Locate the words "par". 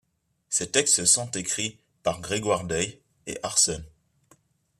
2.01-2.21